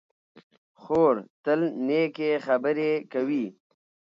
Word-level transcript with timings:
خور 0.81 1.15
تل 1.43 1.59
نېکې 1.87 2.31
خبرې 2.45 2.91
کوي. 3.11 3.45